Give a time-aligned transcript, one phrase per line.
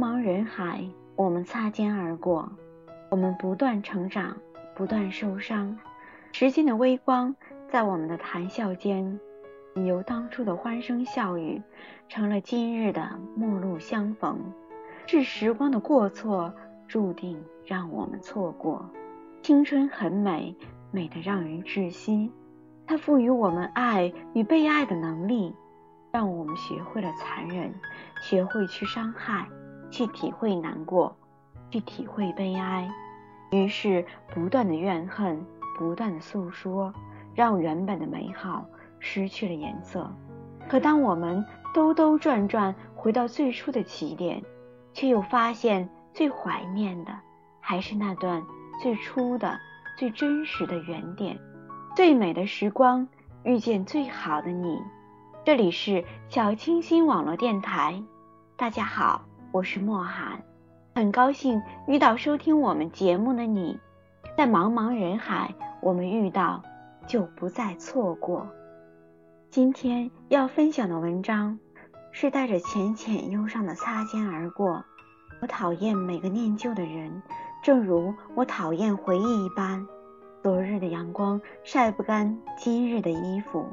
[0.00, 0.82] 茫茫人海，
[1.14, 2.50] 我们擦肩而过，
[3.10, 4.34] 我们不断成长，
[4.74, 5.76] 不断受伤。
[6.32, 7.36] 时间的微光
[7.68, 9.20] 在我们的谈笑间，
[9.74, 11.60] 由当初的欢声笑语，
[12.08, 14.40] 成了今日的陌路相逢。
[15.06, 16.50] 是时光的过错，
[16.88, 18.90] 注定让我们错过。
[19.42, 20.56] 青春很美，
[20.90, 22.32] 美得让人窒息。
[22.86, 25.54] 它赋予我们爱与被爱的能力，
[26.10, 27.70] 让我们学会了残忍，
[28.22, 29.46] 学会去伤害。
[29.90, 31.16] 去体会难过，
[31.70, 32.88] 去体会悲哀，
[33.50, 35.44] 于是不断的怨恨，
[35.78, 36.92] 不断的诉说，
[37.34, 38.64] 让原本的美好
[38.98, 40.10] 失去了颜色。
[40.68, 44.42] 可当我们兜兜转转回到最初的起点，
[44.92, 47.12] 却又发现最怀念的
[47.60, 48.42] 还是那段
[48.82, 49.58] 最初的、
[49.98, 51.38] 最真实的原点。
[51.96, 53.08] 最美的时光，
[53.42, 54.80] 遇见最好的你。
[55.44, 58.00] 这里是小清新网络电台，
[58.56, 59.29] 大家好。
[59.52, 60.40] 我是莫寒，
[60.94, 63.76] 很高兴遇到收听我们节目的你。
[64.36, 66.62] 在茫茫人海，我们遇到
[67.08, 68.46] 就不再错过。
[69.50, 71.58] 今天要分享的文章
[72.12, 74.84] 是带着浅浅忧伤的擦肩而过。
[75.42, 77.20] 我讨厌每个念旧的人，
[77.60, 79.84] 正如我讨厌回忆一般。
[80.44, 83.66] 昨日的阳光晒不干今日的衣服。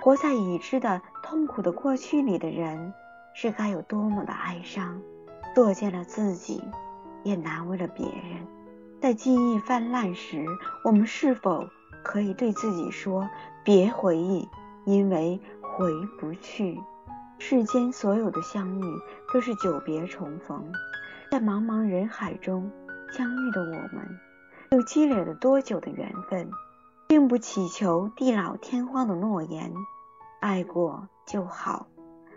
[0.00, 2.92] 活在已知的痛苦的过去里的人，
[3.34, 5.00] 是该有多么的哀伤。
[5.54, 6.62] 作践了自己，
[7.22, 8.46] 也难为了别人。
[9.00, 10.46] 在记忆泛滥时，
[10.84, 11.68] 我们是否
[12.02, 13.28] 可以对自己说
[13.64, 14.48] ：“别回忆，
[14.84, 16.80] 因为回不去。”
[17.38, 18.84] 世间所有的相遇
[19.32, 20.72] 都是久别重逢，
[21.30, 22.70] 在茫茫人海中
[23.10, 24.18] 相遇的我们，
[24.70, 26.48] 又积累了多久的缘分？
[27.08, 29.74] 并不祈求地老天荒的诺言，
[30.40, 31.88] 爱过就好。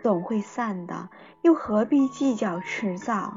[0.02, 1.08] 总会散的，
[1.42, 3.36] 又何必计较迟早？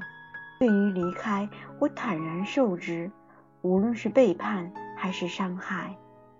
[0.60, 1.50] 对于离开，
[1.80, 3.12] 我坦然受之。
[3.62, 5.98] 无论是背叛还是伤害，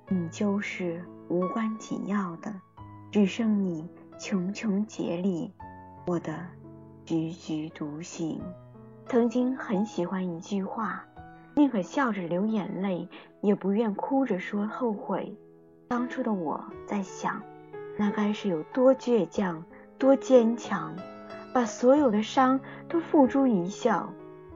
[0.08, 2.54] 你就是无关紧要的。
[3.12, 5.54] 只剩你穷穷竭力，
[6.06, 6.34] 我的
[7.06, 8.42] 踽踽独行。
[9.06, 11.04] 曾经很喜欢一句话：
[11.56, 13.10] 宁可笑着流眼泪，
[13.42, 15.36] 也不愿哭着说后悔。
[15.88, 17.42] 当初的我在想，
[17.98, 19.64] 那该是有多倔强。
[20.00, 20.96] 多坚强，
[21.54, 24.10] 把所有的伤都付诸一笑。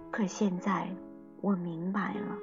[0.10, 0.88] 可现在
[1.42, 2.38] 我明白了，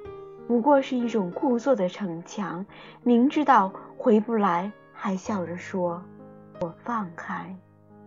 [0.47, 2.63] 不过是一种故作的逞强。
[3.01, 6.03] 明知道回不来，还笑着说
[6.61, 7.55] ：“我放开。”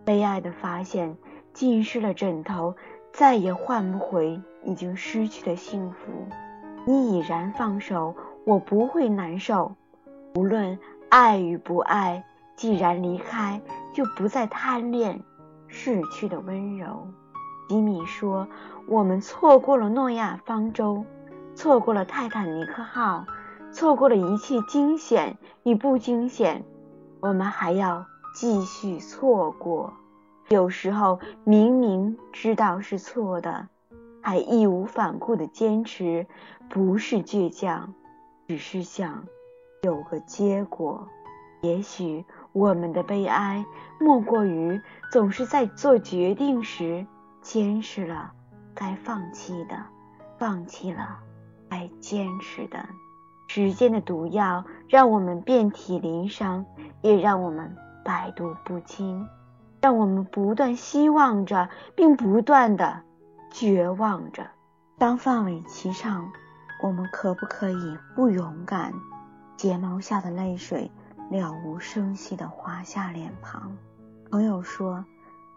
[0.05, 1.17] 悲哀的发现，
[1.51, 2.73] 浸湿了枕头，
[3.11, 5.97] 再也换不回已经失去的幸福。
[6.85, 9.75] 你已然放手，我不会难受。
[10.35, 10.79] 无论
[11.09, 12.23] 爱与不爱。
[12.55, 13.59] 既然离开，
[13.95, 15.23] 就不再贪恋
[15.67, 17.07] 逝去的温柔。
[17.69, 18.45] 吉米说
[18.87, 21.05] ：“我们错过了诺亚方舟，
[21.55, 23.25] 错过了泰坦尼克号，
[23.71, 26.65] 错过了一切惊险与不惊险，
[27.21, 28.05] 我们还要
[28.35, 29.93] 继续错过。
[30.49, 33.69] 有时候明明知道是错的，
[34.21, 36.27] 还义无反顾的坚持，
[36.67, 37.93] 不是倔强，
[38.49, 39.23] 只是想
[39.83, 41.07] 有个结果。
[41.61, 43.65] 也许。”我们的悲哀，
[43.99, 44.79] 莫过于
[45.11, 47.05] 总是在做决定时，
[47.41, 48.31] 坚持了
[48.73, 49.75] 该放弃的，
[50.37, 51.19] 放弃了
[51.69, 52.79] 该坚持的。
[53.49, 56.65] 时间的毒药，让我们遍体鳞伤，
[57.01, 59.27] 也让我们百毒不侵，
[59.81, 63.01] 让我们不断希望着，并不断的
[63.51, 64.47] 绝望着。
[64.97, 66.31] 当范玮琪唱，
[66.81, 68.93] 我们可不可以不勇敢？
[69.57, 70.89] 睫毛下的泪水。
[71.29, 73.75] 了无声息的滑下脸庞。
[74.29, 75.05] 朋友说：“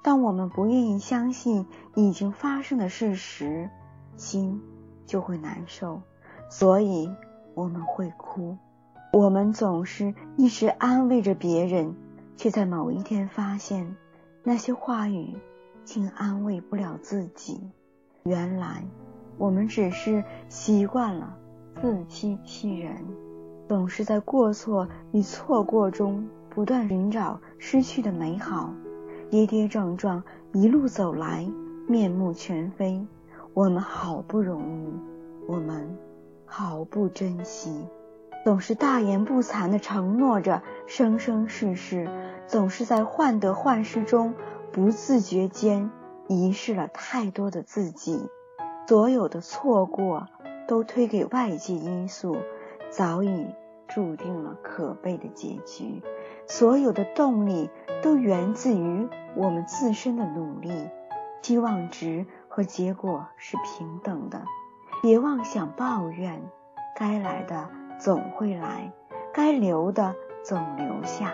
[0.02, 3.68] 当我们不愿意相信已经发生的事实，
[4.16, 4.60] 心
[5.06, 6.00] 就会难受，
[6.50, 7.10] 所以
[7.54, 8.56] 我们会哭。
[9.12, 11.94] 我们总是一直安慰着别人，
[12.36, 13.96] 却在某一天发现，
[14.42, 15.36] 那些话语
[15.84, 17.70] 竟安慰不了自己。
[18.24, 18.84] 原来，
[19.38, 21.36] 我们只是习惯了
[21.80, 22.96] 自欺欺人。”
[23.68, 28.72] 总是在过错与错过中不断寻找失去的美好，
[29.28, 30.22] 跌跌撞撞
[30.54, 31.46] 一路走来，
[31.86, 33.06] 面目全非。
[33.52, 34.88] 我们好不容易，
[35.46, 35.98] 我们
[36.46, 37.86] 毫不珍惜，
[38.42, 42.08] 总是大言不惭的承诺着生生世世，
[42.46, 44.32] 总是在患得患失中
[44.72, 45.90] 不自觉间
[46.26, 48.30] 遗失了太多的自己。
[48.86, 50.26] 所有的错过
[50.66, 52.38] 都推给外界因素。
[52.90, 53.46] 早已
[53.86, 56.02] 注定了可悲的结局，
[56.46, 57.70] 所有的动力
[58.02, 60.72] 都源自于我们自身的努力、
[61.42, 64.42] 期望值和结果是平等的。
[65.00, 66.42] 别妄想抱怨，
[66.96, 67.68] 该来的
[67.98, 68.92] 总会来，
[69.32, 71.32] 该留的总留下，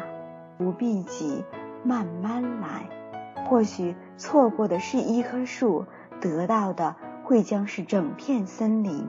[0.58, 1.44] 不必急，
[1.82, 2.88] 慢慢来。
[3.46, 5.86] 或许错过的是一棵树，
[6.20, 9.08] 得到的会将是整片森林。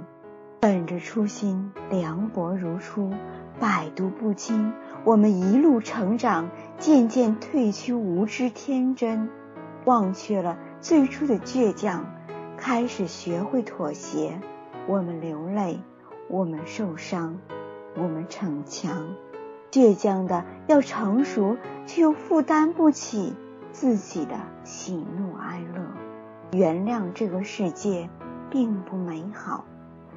[0.67, 3.11] 本着初心，凉薄如初，
[3.59, 4.73] 百毒不侵。
[5.03, 9.29] 我们一路成长，渐渐褪去无知天真，
[9.85, 12.07] 忘却了最初的倔强，
[12.57, 14.41] 开始学会妥协。
[14.87, 15.79] 我们流泪，
[16.29, 17.37] 我们受伤，
[17.95, 19.13] 我们逞强，
[19.69, 23.35] 倔强的要成熟，却又负担不起
[23.71, 24.33] 自己的
[24.63, 25.85] 喜怒哀乐。
[26.57, 28.09] 原谅这个世界
[28.49, 29.63] 并不美好。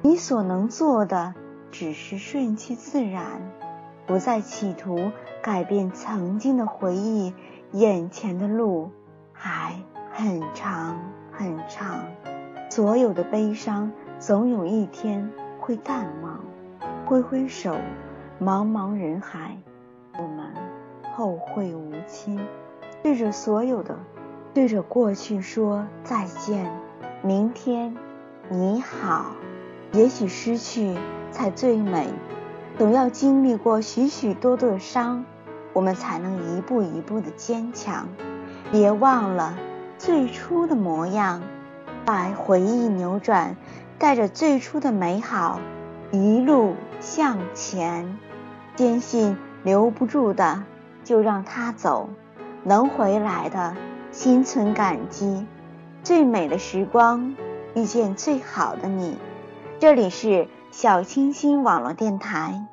[0.01, 1.35] 你所能做的
[1.71, 3.51] 只是顺其自然，
[4.07, 5.11] 不再企图
[5.41, 7.33] 改变曾经的回忆。
[7.71, 8.89] 眼前的路
[9.31, 9.75] 还
[10.11, 10.99] 很长
[11.31, 11.99] 很长，
[12.71, 15.29] 所有的悲伤总有一天
[15.59, 16.39] 会淡忘。
[17.05, 17.75] 挥挥手，
[18.41, 19.57] 茫茫人海，
[20.17, 20.51] 我们
[21.13, 22.39] 后会无期。
[23.03, 23.99] 对着所有的，
[24.53, 26.71] 对着过去说再见。
[27.21, 27.95] 明天，
[28.49, 29.25] 你好。
[29.91, 30.95] 也许失去
[31.31, 32.07] 才最美，
[32.77, 35.25] 总要经历过许许多多的伤，
[35.73, 38.07] 我们才能一步一步的坚强。
[38.71, 39.57] 别忘了
[39.97, 41.41] 最初的模样，
[42.05, 43.55] 把回忆扭转，
[43.97, 45.59] 带着最初的美好，
[46.11, 48.17] 一路向前。
[48.75, 50.63] 坚信留不住的
[51.03, 52.09] 就让他走，
[52.63, 53.75] 能回来的
[54.11, 55.47] 心存感激。
[56.03, 57.35] 最美的时光，
[57.73, 59.17] 遇见最好的你。
[59.79, 62.65] 这里是小清新网络电台，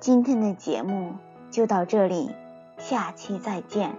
[0.00, 1.12] 今天的节目
[1.50, 2.30] 就到这里，
[2.78, 3.94] 下期再见。